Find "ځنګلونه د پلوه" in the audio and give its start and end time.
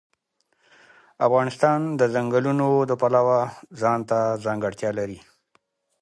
2.15-3.39